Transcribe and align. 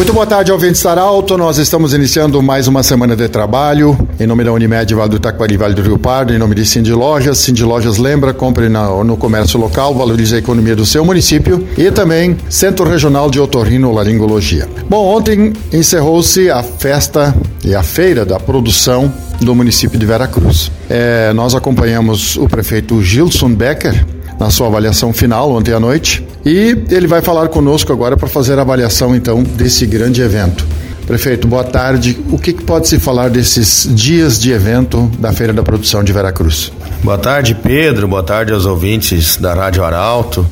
Muito 0.00 0.14
boa 0.14 0.26
tarde, 0.26 0.50
ouvintes 0.50 0.82
da 0.82 0.98
Alto. 0.98 1.36
Nós 1.36 1.58
estamos 1.58 1.92
iniciando 1.92 2.42
mais 2.42 2.66
uma 2.66 2.82
semana 2.82 3.14
de 3.14 3.28
trabalho. 3.28 3.98
Em 4.18 4.26
nome 4.26 4.42
da 4.42 4.50
Unimed 4.50 4.94
Vale 4.94 5.10
do 5.10 5.18
Taquari, 5.18 5.58
Vale 5.58 5.74
do 5.74 5.82
Rio 5.82 5.98
Pardo, 5.98 6.32
em 6.32 6.38
nome 6.38 6.54
de 6.54 6.64
Cindy 6.64 6.94
Lojas. 6.94 7.36
Cindy 7.36 7.62
Lojas 7.64 7.98
lembra, 7.98 8.32
compre 8.32 8.70
na, 8.70 8.88
no 9.04 9.14
comércio 9.18 9.60
local, 9.60 9.94
valorize 9.94 10.34
a 10.34 10.38
economia 10.38 10.74
do 10.74 10.86
seu 10.86 11.04
município. 11.04 11.68
E 11.76 11.90
também 11.90 12.34
Centro 12.48 12.88
Regional 12.88 13.30
de 13.30 13.38
Otorrinolaringologia. 13.40 14.66
Bom, 14.88 15.04
ontem 15.04 15.52
encerrou-se 15.70 16.50
a 16.50 16.62
festa 16.62 17.36
e 17.62 17.74
a 17.74 17.82
feira 17.82 18.24
da 18.24 18.40
produção 18.40 19.12
do 19.38 19.54
município 19.54 19.98
de 19.98 20.06
Veracruz. 20.06 20.72
É, 20.88 21.30
nós 21.34 21.54
acompanhamos 21.54 22.38
o 22.38 22.48
prefeito 22.48 23.02
Gilson 23.02 23.50
Becker 23.50 24.02
na 24.40 24.50
sua 24.50 24.68
avaliação 24.68 25.12
final 25.12 25.52
ontem 25.52 25.74
à 25.74 25.78
noite. 25.78 26.26
E 26.44 26.76
ele 26.90 27.06
vai 27.06 27.20
falar 27.20 27.48
conosco 27.48 27.92
agora 27.92 28.16
para 28.16 28.26
fazer 28.26 28.58
a 28.58 28.62
avaliação 28.62 29.14
então 29.14 29.42
desse 29.42 29.84
grande 29.84 30.22
evento. 30.22 30.66
Prefeito, 31.06 31.46
boa 31.46 31.64
tarde. 31.64 32.18
O 32.30 32.38
que, 32.38 32.52
que, 32.52 32.62
pode 32.62 32.88
se 32.88 32.98
falar 32.98 33.28
desses 33.28 33.86
dias 33.94 34.40
de 34.40 34.52
evento 34.52 35.10
da 35.18 35.32
Feira 35.32 35.52
da 35.52 35.62
Produção 35.62 36.02
de 36.02 36.12
Veracruz? 36.12 36.72
Boa 37.02 37.18
tarde, 37.18 37.54
Pedro. 37.54 38.08
Boa 38.08 38.22
tarde 38.22 38.52
aos 38.52 38.64
ouvintes 38.64 39.36
da 39.36 39.52
Rádio 39.52 39.84
Arauto. 39.84 40.46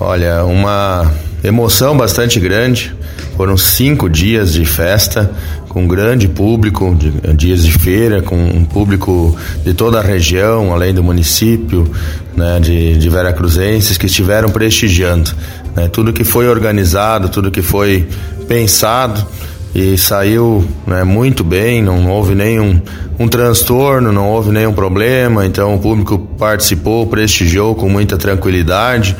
Olha, 0.00 0.44
uma 0.44 1.10
emoção 1.44 1.96
bastante 1.96 2.40
grande. 2.40 2.94
Foram 3.36 3.56
cinco 3.56 4.08
dias 4.08 4.52
de 4.52 4.64
festa 4.64 5.30
com 5.68 5.82
um 5.82 5.88
grande 5.88 6.28
público, 6.28 6.94
de, 6.94 7.10
dias 7.34 7.64
de 7.64 7.72
feira, 7.72 8.22
com 8.22 8.36
um 8.36 8.64
público 8.64 9.36
de 9.64 9.74
toda 9.74 9.98
a 9.98 10.02
região, 10.02 10.72
além 10.72 10.94
do 10.94 11.02
município, 11.02 11.90
né, 12.36 12.60
de, 12.60 12.96
de 12.96 13.08
veracruzenses 13.08 13.98
que 13.98 14.06
estiveram 14.06 14.48
prestigiando. 14.50 15.32
Né, 15.74 15.88
tudo 15.88 16.12
que 16.12 16.24
foi 16.24 16.48
organizado, 16.48 17.28
tudo 17.28 17.50
que 17.50 17.60
foi 17.60 18.08
pensado 18.46 19.26
e 19.74 19.98
saiu 19.98 20.64
né, 20.86 21.02
muito 21.02 21.42
bem, 21.42 21.82
não 21.82 22.08
houve 22.08 22.34
nenhum 22.34 22.80
um 23.18 23.28
transtorno, 23.28 24.12
não 24.12 24.28
houve 24.28 24.50
nenhum 24.50 24.72
problema, 24.72 25.46
então 25.46 25.74
o 25.74 25.78
público 25.78 26.18
participou, 26.38 27.06
prestigiou 27.06 27.74
com 27.74 27.88
muita 27.88 28.16
tranquilidade 28.16 29.16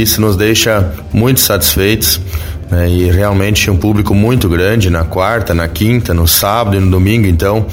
isso 0.00 0.20
nos 0.20 0.36
deixa 0.36 0.92
muito 1.12 1.40
satisfeitos 1.40 2.20
né, 2.70 2.88
e 2.88 3.10
realmente 3.10 3.70
um 3.70 3.76
público 3.76 4.14
muito 4.14 4.48
grande 4.48 4.90
na 4.90 5.04
quarta, 5.04 5.54
na 5.54 5.68
quinta, 5.68 6.12
no 6.12 6.26
sábado 6.26 6.76
e 6.76 6.80
no 6.80 6.90
domingo, 6.90 7.26
então, 7.26 7.66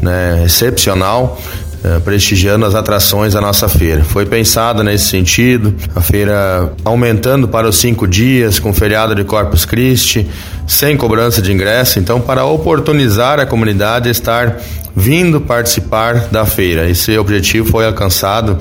né, 0.00 0.42
excepcional. 0.44 1.40
Uh, 1.84 2.00
prestigiando 2.02 2.64
as 2.64 2.76
atrações 2.76 3.34
da 3.34 3.40
nossa 3.40 3.68
feira. 3.68 4.04
Foi 4.04 4.24
pensada 4.24 4.84
nesse 4.84 5.06
sentido, 5.06 5.74
a 5.96 6.00
feira 6.00 6.72
aumentando 6.84 7.48
para 7.48 7.68
os 7.68 7.74
cinco 7.74 8.06
dias, 8.06 8.60
com 8.60 8.72
feriado 8.72 9.16
de 9.16 9.24
Corpus 9.24 9.64
Christi, 9.64 10.24
sem 10.64 10.96
cobrança 10.96 11.42
de 11.42 11.50
ingresso, 11.52 11.98
então, 11.98 12.20
para 12.20 12.44
oportunizar 12.44 13.40
a 13.40 13.46
comunidade 13.46 14.06
a 14.06 14.12
estar 14.12 14.60
vindo 14.94 15.40
participar 15.40 16.28
da 16.30 16.46
feira. 16.46 16.88
Esse 16.88 17.18
objetivo 17.18 17.68
foi 17.68 17.84
alcançado 17.84 18.58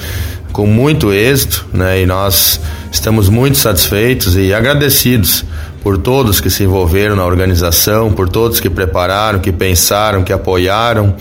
com 0.52 0.66
muito 0.66 1.14
êxito, 1.14 1.66
né? 1.74 2.02
E 2.02 2.06
nós 2.06 2.60
estamos 2.92 3.30
muito 3.30 3.58
satisfeitos 3.58 4.36
e 4.36 4.54
agradecidos 4.54 5.46
por 5.82 5.98
todos 5.98 6.40
que 6.40 6.50
se 6.50 6.64
envolveram 6.64 7.16
na 7.16 7.26
organização, 7.26 8.12
por 8.12 8.30
todos 8.30 8.60
que 8.60 8.70
prepararam, 8.70 9.40
que 9.40 9.52
pensaram, 9.52 10.24
que 10.24 10.32
apoiaram, 10.32 11.16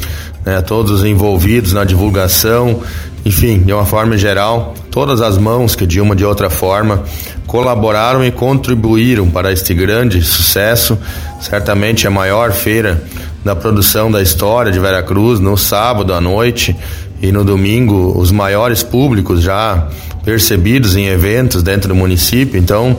né, 0.44 0.60
todos 0.60 0.90
os 0.90 1.04
envolvidos 1.04 1.72
na 1.72 1.84
divulgação, 1.84 2.82
enfim, 3.24 3.58
de 3.60 3.72
uma 3.72 3.84
forma 3.84 4.16
geral, 4.16 4.74
todas 4.90 5.20
as 5.20 5.36
mãos 5.36 5.76
que 5.76 5.86
de 5.86 6.00
uma 6.00 6.16
de 6.16 6.24
outra 6.24 6.48
forma 6.48 7.02
colaboraram 7.46 8.24
e 8.24 8.30
contribuíram 8.30 9.28
para 9.28 9.52
este 9.52 9.74
grande 9.74 10.22
sucesso, 10.22 10.98
certamente 11.40 12.06
a 12.06 12.10
maior 12.10 12.52
feira 12.52 13.02
da 13.44 13.56
produção 13.56 14.10
da 14.10 14.22
história 14.22 14.70
de 14.70 14.78
Veracruz 14.78 15.40
no 15.40 15.56
sábado 15.56 16.14
à 16.14 16.20
noite 16.20 16.76
e 17.20 17.30
no 17.32 17.44
domingo 17.44 18.18
os 18.18 18.30
maiores 18.30 18.82
públicos 18.82 19.42
já 19.42 19.88
percebidos 20.24 20.96
em 20.96 21.06
eventos 21.06 21.62
dentro 21.62 21.88
do 21.88 21.94
município, 21.94 22.58
então 22.58 22.96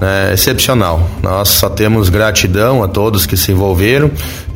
é 0.00 0.34
excepcional. 0.34 1.08
Nós 1.22 1.48
só 1.48 1.70
temos 1.70 2.08
gratidão 2.08 2.82
a 2.82 2.88
todos 2.88 3.24
que 3.24 3.36
se 3.36 3.52
envolveram 3.52 4.10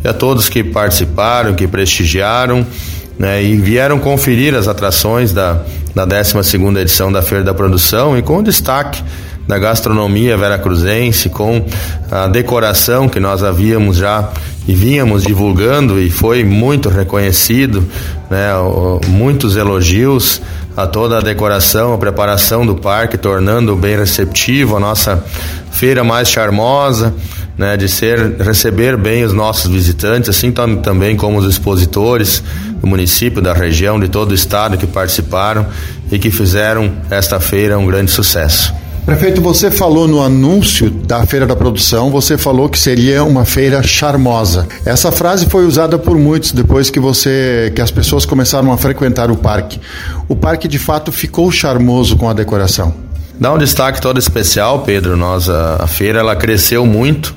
e 0.04 0.08
a 0.08 0.12
todos 0.12 0.48
que 0.48 0.64
participaram, 0.64 1.54
que 1.54 1.68
prestigiaram 1.68 2.66
né, 3.18 3.42
e 3.42 3.56
vieram 3.56 3.98
conferir 3.98 4.54
as 4.54 4.68
atrações 4.68 5.32
da, 5.32 5.62
da 5.94 6.04
12 6.04 6.80
edição 6.80 7.10
da 7.10 7.22
Feira 7.22 7.44
da 7.44 7.54
Produção 7.54 8.16
e 8.16 8.22
com 8.22 8.42
destaque 8.42 9.02
da 9.46 9.58
gastronomia 9.58 10.36
veracruzense, 10.36 11.28
com 11.28 11.64
a 12.10 12.26
decoração 12.26 13.08
que 13.08 13.20
nós 13.20 13.42
havíamos 13.42 13.96
já 13.96 14.28
e 14.66 14.74
vínhamos 14.74 15.22
divulgando 15.22 16.00
e 16.00 16.10
foi 16.10 16.42
muito 16.42 16.88
reconhecido, 16.88 17.86
né, 18.28 18.50
muitos 19.06 19.56
elogios 19.56 20.42
a 20.76 20.86
toda 20.86 21.18
a 21.18 21.20
decoração, 21.20 21.94
a 21.94 21.98
preparação 21.98 22.66
do 22.66 22.74
parque, 22.74 23.16
tornando 23.16 23.74
bem 23.76 23.96
receptivo 23.96 24.76
a 24.76 24.80
nossa 24.80 25.24
feira 25.70 26.02
mais 26.04 26.28
charmosa, 26.28 27.14
né, 27.56 27.76
de 27.76 27.88
ser 27.88 28.36
receber 28.38 28.96
bem 28.96 29.24
os 29.24 29.32
nossos 29.32 29.70
visitantes, 29.70 30.28
assim 30.28 30.52
tam, 30.52 30.76
também 30.76 31.16
como 31.16 31.38
os 31.38 31.48
expositores 31.48 32.42
do 32.80 32.86
município, 32.86 33.40
da 33.40 33.54
região, 33.54 33.98
de 33.98 34.08
todo 34.08 34.32
o 34.32 34.34
estado 34.34 34.76
que 34.76 34.86
participaram 34.86 35.66
e 36.10 36.18
que 36.18 36.30
fizeram 36.30 36.92
esta 37.10 37.40
feira 37.40 37.78
um 37.78 37.86
grande 37.86 38.10
sucesso. 38.10 38.74
Prefeito, 39.06 39.40
você 39.40 39.70
falou 39.70 40.08
no 40.08 40.20
anúncio 40.20 40.90
da 40.90 41.24
Feira 41.24 41.46
da 41.46 41.54
Produção, 41.54 42.10
você 42.10 42.36
falou 42.36 42.68
que 42.68 42.76
seria 42.76 43.22
uma 43.22 43.44
feira 43.44 43.80
charmosa. 43.80 44.66
Essa 44.84 45.12
frase 45.12 45.46
foi 45.46 45.64
usada 45.64 45.96
por 45.96 46.18
muitos 46.18 46.50
depois 46.50 46.90
que 46.90 46.98
você 46.98 47.72
que 47.72 47.80
as 47.80 47.92
pessoas 47.92 48.26
começaram 48.26 48.72
a 48.72 48.76
frequentar 48.76 49.30
o 49.30 49.36
parque. 49.36 49.80
O 50.28 50.34
parque 50.34 50.66
de 50.66 50.80
fato 50.80 51.12
ficou 51.12 51.52
charmoso 51.52 52.16
com 52.16 52.28
a 52.28 52.32
decoração. 52.32 53.06
Dá 53.38 53.52
um 53.52 53.58
destaque 53.58 54.00
todo 54.00 54.18
especial, 54.18 54.80
Pedro. 54.80 55.16
Nós 55.16 55.48
a, 55.50 55.76
a 55.84 55.86
feira 55.86 56.20
ela 56.20 56.34
cresceu 56.34 56.86
muito. 56.86 57.34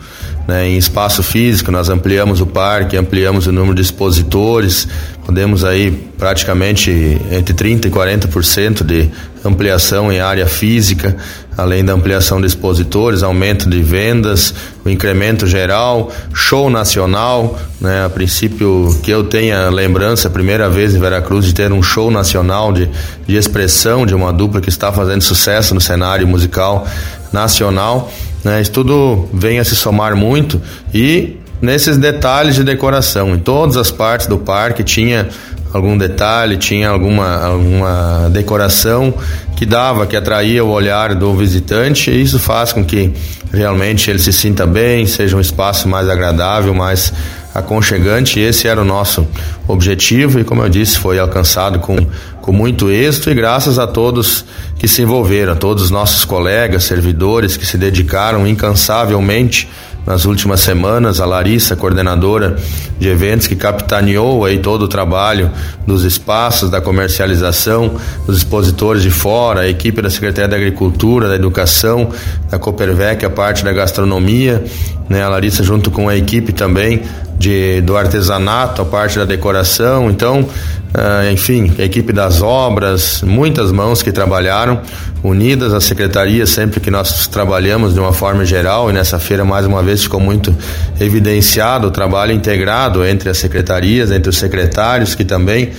Né, 0.47 0.67
em 0.67 0.77
espaço 0.79 1.21
físico, 1.21 1.71
nós 1.71 1.89
ampliamos 1.89 2.41
o 2.41 2.45
parque, 2.47 2.97
ampliamos 2.97 3.45
o 3.45 3.51
número 3.51 3.75
de 3.75 3.83
expositores, 3.83 4.87
podemos 5.23 5.63
aí 5.63 5.91
praticamente 6.17 6.89
entre 7.29 7.53
30% 7.53 7.85
e 7.85 7.89
40% 7.91 8.83
de 8.83 9.11
ampliação 9.45 10.11
em 10.11 10.19
área 10.19 10.47
física, 10.47 11.15
além 11.61 11.83
da 11.83 11.93
ampliação 11.93 12.39
de 12.39 12.47
expositores, 12.47 13.23
aumento 13.23 13.69
de 13.69 13.81
vendas, 13.81 14.53
o 14.83 14.89
incremento 14.89 15.45
geral, 15.45 16.11
show 16.33 16.69
nacional, 16.69 17.59
né? 17.79 18.05
A 18.05 18.09
princípio 18.09 18.97
que 19.03 19.11
eu 19.11 19.23
tenha 19.23 19.69
lembrança, 19.69 20.29
primeira 20.29 20.69
vez 20.69 20.95
em 20.95 20.99
Veracruz 20.99 21.45
de 21.45 21.53
ter 21.53 21.71
um 21.71 21.83
show 21.83 22.09
nacional 22.09 22.71
de, 22.71 22.89
de 23.27 23.35
expressão 23.35 24.05
de 24.05 24.15
uma 24.15 24.31
dupla 24.31 24.61
que 24.61 24.69
está 24.69 24.91
fazendo 24.91 25.21
sucesso 25.21 25.73
no 25.73 25.81
cenário 25.81 26.27
musical 26.27 26.87
nacional, 27.31 28.11
né? 28.43 28.61
Isso 28.61 28.71
tudo 28.71 29.29
vem 29.33 29.59
a 29.59 29.65
se 29.65 29.75
somar 29.75 30.15
muito 30.15 30.61
e 30.93 31.37
nesses 31.61 31.97
detalhes 31.97 32.55
de 32.55 32.63
decoração, 32.63 33.35
em 33.35 33.39
todas 33.39 33.75
as 33.77 33.91
partes 33.91 34.27
do 34.27 34.37
parque 34.37 34.83
tinha 34.83 35.27
algum 35.73 35.97
detalhe, 35.97 36.57
tinha 36.57 36.89
alguma, 36.89 37.45
alguma 37.45 38.29
decoração 38.31 39.13
que 39.59 39.65
dava, 39.65 40.07
que 40.07 40.15
atraía 40.15 40.63
o 40.63 40.69
olhar 40.69 41.13
do 41.13 41.35
visitante, 41.35 42.09
e 42.09 42.21
isso 42.21 42.39
faz 42.39 42.71
com 42.71 42.81
que 42.81 43.11
realmente 43.51 44.09
ele 44.09 44.17
se 44.17 44.31
sinta 44.31 44.65
bem, 44.65 45.05
seja 45.05 45.35
um 45.35 45.41
espaço 45.41 45.85
mais 45.85 46.07
agradável, 46.07 46.73
mais 46.73 47.11
aconchegante. 47.53 48.39
Esse 48.39 48.69
era 48.69 48.81
o 48.81 48.85
nosso 48.85 49.27
objetivo 49.67 50.39
e, 50.39 50.45
como 50.45 50.63
eu 50.63 50.69
disse, 50.69 50.97
foi 50.97 51.19
alcançado 51.19 51.79
com, 51.79 51.97
com 52.41 52.53
muito 52.53 52.89
êxito 52.89 53.29
e 53.29 53.33
graças 53.33 53.77
a 53.77 53.85
todos 53.85 54.45
que 54.77 54.87
se 54.87 55.01
envolveram, 55.01 55.51
a 55.51 55.55
todos 55.57 55.83
os 55.83 55.91
nossos 55.91 56.23
colegas, 56.23 56.85
servidores 56.85 57.57
que 57.57 57.65
se 57.65 57.77
dedicaram 57.77 58.47
incansavelmente 58.47 59.67
nas 60.05 60.25
últimas 60.25 60.61
semanas, 60.61 61.19
a 61.19 61.25
Larissa, 61.25 61.75
coordenadora 61.75 62.57
de 62.99 63.07
eventos, 63.07 63.47
que 63.47 63.55
capitaneou 63.55 64.43
aí 64.43 64.59
todo 64.59 64.83
o 64.83 64.87
trabalho 64.87 65.51
dos 65.85 66.03
espaços, 66.03 66.69
da 66.69 66.81
comercialização, 66.81 67.95
dos 68.25 68.37
expositores 68.37 69.03
de 69.03 69.11
fora, 69.11 69.61
a 69.61 69.67
equipe 69.67 70.01
da 70.01 70.09
Secretaria 70.09 70.47
da 70.47 70.55
Agricultura, 70.55 71.27
da 71.27 71.35
Educação, 71.35 72.09
da 72.49 72.57
Coopervec, 72.57 73.23
a 73.25 73.29
parte 73.29 73.63
da 73.63 73.71
gastronomia, 73.71 74.63
né? 75.07 75.23
A 75.23 75.29
Larissa 75.29 75.63
junto 75.63 75.91
com 75.91 76.09
a 76.09 76.15
equipe 76.15 76.53
também 76.53 77.03
de, 77.39 77.79
do 77.81 77.95
artesanato, 77.95 78.81
a 78.81 78.85
parte 78.85 79.17
da 79.17 79.23
decoração, 79.23 80.09
então, 80.11 80.41
uh, 80.41 81.31
enfim, 81.31 81.73
a 81.79 81.83
equipe 81.83 82.11
das 82.11 82.41
obras, 82.41 83.21
muitas 83.25 83.71
mãos 83.71 84.03
que 84.03 84.11
trabalharam, 84.11 84.81
unidas 85.23 85.73
à 85.73 85.79
secretaria, 85.79 86.45
sempre 86.45 86.81
que 86.81 86.91
nós 86.91 87.27
trabalhamos 87.27 87.93
de 87.93 87.99
uma 87.99 88.11
forma 88.11 88.45
geral, 88.45 88.89
e 88.89 88.93
nessa 88.93 89.17
feira 89.17 89.45
mais 89.45 89.65
uma 89.65 89.81
vez 89.81 90.03
ficou 90.03 90.19
muito 90.19 90.53
evidenciado 90.99 91.87
o 91.87 91.91
trabalho 91.91 92.33
integrado 92.33 93.05
entre 93.05 93.29
as 93.29 93.37
secretarias, 93.37 94.11
entre 94.11 94.29
os 94.29 94.37
secretários 94.37 95.15
que 95.15 95.23
também 95.23 95.71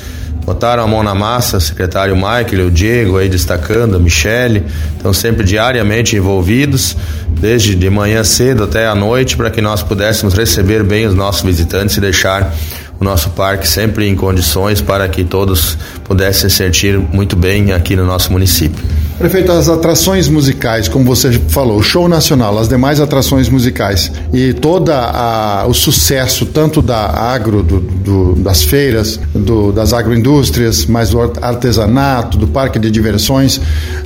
botaram 0.44 0.82
a 0.82 0.86
mão 0.86 1.02
na 1.02 1.14
massa, 1.14 1.58
o 1.58 1.60
secretário 1.60 2.14
Michael, 2.14 2.66
o 2.66 2.70
Diego 2.70 3.18
aí 3.18 3.28
destacando, 3.28 3.96
a 3.96 3.98
Michele, 3.98 4.64
estão 4.96 5.12
sempre 5.12 5.44
diariamente 5.44 6.16
envolvidos, 6.16 6.96
desde 7.28 7.74
de 7.74 7.88
manhã 7.88 8.24
cedo 8.24 8.64
até 8.64 8.86
a 8.86 8.94
noite, 8.94 9.36
para 9.36 9.50
que 9.50 9.60
nós 9.60 9.82
pudéssemos 9.82 10.34
receber 10.34 10.82
bem 10.82 11.06
os 11.06 11.14
nossos 11.14 11.42
visitantes 11.42 11.96
e 11.96 12.00
deixar 12.00 12.54
o 12.98 13.04
nosso 13.04 13.30
parque 13.30 13.66
sempre 13.66 14.06
em 14.06 14.14
condições 14.14 14.80
para 14.80 15.08
que 15.08 15.24
todos 15.24 15.78
pudessem 16.04 16.50
sentir 16.50 16.98
muito 16.98 17.34
bem 17.34 17.72
aqui 17.72 17.96
no 17.96 18.04
nosso 18.04 18.30
município. 18.30 18.99
Prefeito, 19.20 19.52
as 19.52 19.68
atrações 19.68 20.30
musicais, 20.30 20.88
como 20.88 21.04
você 21.04 21.30
falou, 21.30 21.76
o 21.76 21.82
show 21.82 22.08
nacional, 22.08 22.58
as 22.58 22.70
demais 22.70 23.02
atrações 23.02 23.50
musicais 23.50 24.10
e 24.32 24.54
todo 24.54 24.90
o 25.68 25.74
sucesso 25.74 26.46
tanto 26.46 26.80
da 26.80 27.04
agro, 27.04 27.62
do, 27.62 27.80
do, 27.80 28.34
das 28.36 28.62
feiras, 28.62 29.20
do, 29.34 29.72
das 29.72 29.92
agroindústrias, 29.92 30.86
mas 30.86 31.10
do 31.10 31.20
artesanato, 31.20 32.38
do 32.38 32.48
parque 32.48 32.78
de 32.78 32.90
diversões, 32.90 33.60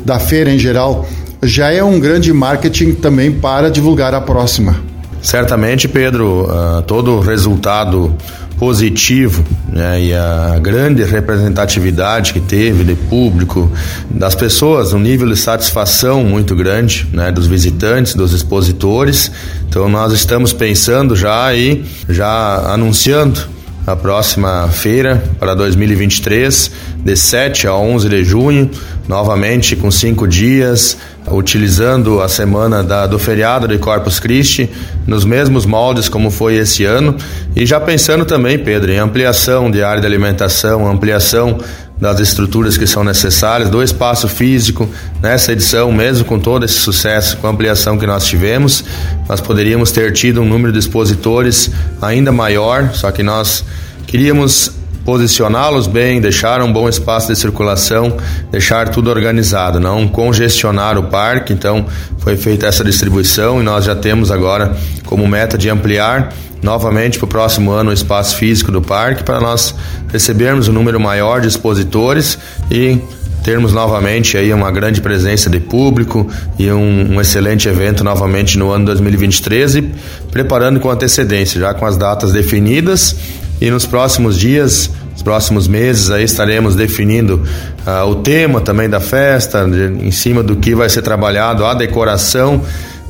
da 0.04 0.18
feira 0.18 0.50
em 0.50 0.58
geral, 0.58 1.06
já 1.44 1.70
é 1.72 1.84
um 1.84 2.00
grande 2.00 2.32
marketing 2.32 2.94
também 2.94 3.30
para 3.30 3.70
divulgar 3.70 4.14
a 4.14 4.20
próxima. 4.20 4.80
Certamente, 5.22 5.86
Pedro, 5.86 6.42
uh, 6.42 6.82
todo 6.82 7.20
resultado 7.20 8.12
positivo 8.58 9.44
né, 9.68 10.00
e 10.00 10.14
a 10.14 10.58
grande 10.60 11.02
representatividade 11.02 12.32
que 12.32 12.40
teve 12.40 12.84
de 12.84 12.94
público, 12.94 13.70
das 14.10 14.34
pessoas, 14.34 14.92
um 14.92 14.98
nível 14.98 15.28
de 15.28 15.36
satisfação 15.36 16.24
muito 16.24 16.54
grande 16.54 17.06
né, 17.12 17.32
dos 17.32 17.46
visitantes, 17.46 18.14
dos 18.14 18.32
expositores. 18.32 19.30
Então 19.68 19.88
nós 19.88 20.12
estamos 20.12 20.52
pensando 20.52 21.16
já 21.16 21.46
aí, 21.46 21.84
já 22.08 22.72
anunciando 22.72 23.53
a 23.86 23.94
próxima 23.94 24.66
feira 24.68 25.22
para 25.38 25.54
2023, 25.54 26.70
de 27.04 27.16
7 27.16 27.66
a 27.66 27.74
11 27.74 28.08
de 28.08 28.24
junho, 28.24 28.70
novamente 29.06 29.76
com 29.76 29.90
cinco 29.90 30.26
dias, 30.26 30.96
utilizando 31.30 32.22
a 32.22 32.28
semana 32.28 32.82
da, 32.82 33.06
do 33.06 33.18
feriado 33.18 33.68
de 33.68 33.76
Corpus 33.76 34.18
Christi, 34.18 34.70
nos 35.06 35.24
mesmos 35.24 35.66
moldes 35.66 36.08
como 36.08 36.30
foi 36.30 36.56
esse 36.56 36.84
ano, 36.84 37.14
e 37.54 37.66
já 37.66 37.78
pensando 37.78 38.24
também, 38.24 38.58
Pedro, 38.58 38.90
em 38.90 38.98
ampliação 38.98 39.70
de 39.70 39.82
área 39.82 40.00
de 40.00 40.06
alimentação, 40.06 40.86
ampliação 40.86 41.58
das 42.00 42.18
estruturas 42.20 42.76
que 42.76 42.86
são 42.86 43.04
necessárias, 43.04 43.70
do 43.70 43.82
espaço 43.82 44.28
físico. 44.28 44.88
Nessa 45.22 45.52
edição, 45.52 45.92
mesmo 45.92 46.24
com 46.24 46.38
todo 46.38 46.64
esse 46.64 46.74
sucesso, 46.74 47.36
com 47.38 47.46
a 47.46 47.50
ampliação 47.50 47.98
que 47.98 48.06
nós 48.06 48.24
tivemos, 48.26 48.84
nós 49.28 49.40
poderíamos 49.40 49.92
ter 49.92 50.12
tido 50.12 50.42
um 50.42 50.44
número 50.44 50.72
de 50.72 50.78
expositores 50.78 51.70
ainda 52.02 52.32
maior, 52.32 52.92
só 52.92 53.10
que 53.10 53.22
nós 53.22 53.64
queríamos 54.06 54.72
posicioná-los 55.04 55.86
bem, 55.86 56.20
deixar 56.20 56.62
um 56.62 56.72
bom 56.72 56.88
espaço 56.88 57.28
de 57.28 57.36
circulação, 57.38 58.16
deixar 58.50 58.88
tudo 58.88 59.10
organizado, 59.10 59.78
não 59.78 60.08
congestionar 60.08 60.98
o 60.98 61.04
parque. 61.04 61.52
Então, 61.52 61.86
foi 62.18 62.36
feita 62.36 62.66
essa 62.66 62.82
distribuição 62.82 63.60
e 63.60 63.64
nós 63.64 63.84
já 63.84 63.94
temos 63.94 64.30
agora 64.30 64.76
como 65.04 65.26
meta 65.28 65.58
de 65.58 65.68
ampliar 65.68 66.32
novamente 66.62 67.18
para 67.18 67.26
o 67.26 67.28
próximo 67.28 67.70
ano 67.70 67.90
o 67.90 67.92
espaço 67.92 68.36
físico 68.36 68.72
do 68.72 68.80
parque 68.80 69.22
para 69.22 69.38
nós 69.38 69.74
recebermos 70.10 70.66
um 70.66 70.72
número 70.72 70.98
maior 70.98 71.42
de 71.42 71.48
expositores 71.48 72.38
e 72.70 72.98
termos 73.44 73.74
novamente 73.74 74.38
aí 74.38 74.50
uma 74.54 74.72
grande 74.72 75.02
presença 75.02 75.50
de 75.50 75.60
público 75.60 76.26
e 76.58 76.72
um, 76.72 77.12
um, 77.12 77.20
excelente 77.20 77.68
evento 77.68 78.02
novamente 78.02 78.56
no 78.56 78.70
ano 78.70 78.86
2023 78.86 79.76
e 79.76 79.90
preparando 80.32 80.80
com 80.80 80.90
antecedência, 80.90 81.60
já 81.60 81.74
com 81.74 81.84
as 81.84 81.98
datas 81.98 82.32
definidas 82.32 83.14
e 83.60 83.70
nos 83.70 83.86
próximos 83.86 84.38
dias, 84.38 84.90
nos 85.12 85.22
próximos 85.22 85.68
meses 85.68 86.10
aí 86.10 86.24
estaremos 86.24 86.74
definindo 86.74 87.42
uh, 87.86 88.08
o 88.08 88.16
tema 88.16 88.60
também 88.60 88.88
da 88.88 89.00
festa, 89.00 89.64
de, 89.64 90.06
em 90.06 90.10
cima 90.10 90.42
do 90.42 90.56
que 90.56 90.74
vai 90.74 90.88
ser 90.88 91.02
trabalhado, 91.02 91.64
a 91.64 91.74
decoração 91.74 92.62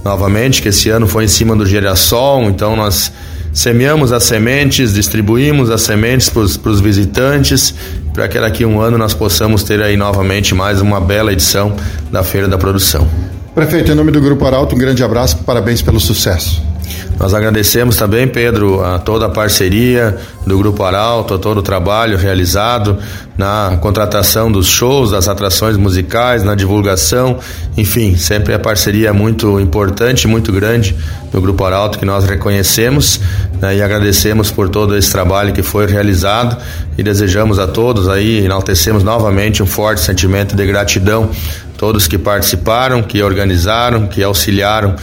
novamente, 0.05 0.61
que 0.61 0.69
esse 0.69 0.91
ano 0.91 1.09
foi 1.09 1.25
em 1.25 1.29
cima 1.29 1.57
do 1.57 1.65
girassol, 1.65 2.43
então 2.45 2.77
nós 2.77 3.11
semeamos 3.55 4.13
as 4.13 4.25
sementes, 4.25 4.93
distribuímos 4.93 5.71
as 5.71 5.83
sementes 5.83 6.29
para 6.29 6.43
os 6.43 6.81
visitantes, 6.81 7.75
para 8.13 8.29
que 8.29 8.39
daqui 8.39 8.65
a 8.65 8.69
um 8.69 8.81
ano 8.81 8.99
nós 8.99 9.15
possamos 9.15 9.63
ter 9.63 9.81
aí 9.81 9.97
novamente 9.97 10.55
mais 10.55 10.81
uma 10.81 11.01
bela 11.01 11.33
edição 11.33 11.75
da 12.11 12.23
Feira 12.23 12.49
da 12.49 12.59
Produção. 12.59 13.09
Prefeito, 13.55 13.93
em 13.93 13.95
nome 13.95 14.11
do 14.11 14.21
Grupo 14.21 14.45
Arauto, 14.45 14.75
um 14.75 14.79
grande 14.79 15.03
abraço, 15.03 15.39
parabéns 15.39 15.81
pelo 15.81 16.01
sucesso. 16.01 16.74
Nós 17.19 17.33
agradecemos 17.33 17.97
também, 17.97 18.27
Pedro, 18.27 18.85
a 18.85 18.99
toda 18.99 19.27
a 19.27 19.29
parceria 19.29 20.17
do 20.47 20.59
Grupo 20.59 20.83
Arauto, 20.83 21.39
todo 21.39 21.59
o 21.59 21.63
trabalho 21.63 22.19
realizado 22.19 22.99
na 23.39 23.79
contratação 23.81 24.51
dos 24.51 24.67
shows, 24.67 25.13
das 25.13 25.29
atrações 25.29 25.77
musicais, 25.77 26.43
na 26.43 26.55
divulgação, 26.55 27.39
enfim, 27.77 28.17
sempre 28.17 28.53
a 28.53 28.59
parceria 28.59 29.13
muito 29.13 29.59
importante, 29.61 30.27
muito 30.27 30.53
grande 30.53 30.95
do 31.33 31.41
Grupo 31.41 31.65
Arauto 31.65 31.99
que 31.99 32.05
nós 32.05 32.25
reconhecemos 32.25 33.21
né, 33.61 33.77
e 33.77 33.83
agradecemos 33.83 34.51
por 34.51 34.69
todo 34.69 34.97
esse 34.97 35.11
trabalho 35.11 35.53
que 35.53 35.63
foi 35.63 35.87
realizado. 35.87 36.57
E 36.97 37.03
desejamos 37.03 37.59
a 37.59 37.67
todos 37.67 38.09
aí, 38.09 38.45
enaltecemos 38.45 39.03
novamente 39.03 39.63
um 39.63 39.67
forte 39.67 40.01
sentimento 40.01 40.55
de 40.55 40.65
gratidão 40.67 41.31
todos 41.77 42.07
que 42.07 42.17
participaram, 42.17 43.03
que 43.03 43.23
organizaram, 43.23 44.07
que 44.07 44.23
auxiliaram 44.23 44.95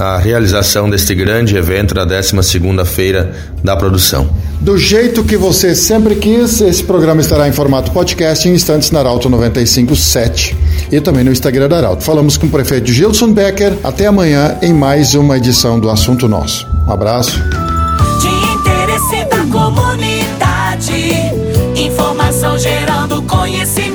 a 0.00 0.16
realização 0.16 0.88
deste 0.88 1.14
grande 1.14 1.56
evento 1.56 1.94
da 1.94 2.06
12ª 2.06 2.84
Feira 2.86 3.32
da 3.62 3.76
Produção. 3.76 4.28
Do 4.60 4.76
jeito 4.78 5.22
que 5.22 5.36
você 5.36 5.74
sempre 5.74 6.16
quis, 6.16 6.60
esse 6.60 6.82
programa 6.82 7.20
estará 7.20 7.46
em 7.48 7.52
formato 7.52 7.90
podcast 7.92 8.48
em 8.48 8.54
instantes 8.54 8.90
na 8.90 9.00
Arauto 9.00 9.28
957 9.28 10.56
e 10.90 11.00
também 11.00 11.22
no 11.22 11.30
Instagram 11.30 11.68
da 11.68 11.76
Arauto. 11.78 12.02
Falamos 12.02 12.36
com 12.36 12.46
o 12.46 12.50
prefeito 12.50 12.90
Gilson 12.92 13.32
Becker. 13.32 13.74
Até 13.84 14.06
amanhã 14.06 14.56
em 14.62 14.72
mais 14.72 15.14
uma 15.14 15.36
edição 15.36 15.78
do 15.78 15.90
Assunto 15.90 16.26
Nosso. 16.26 16.66
Um 16.86 16.92
abraço. 16.92 17.38
De 18.20 18.28
interesse 18.28 19.24
da 19.30 19.44
comunidade, 19.50 20.92
informação 21.76 22.58
gerando 22.58 23.22
conhecimento, 23.22 23.89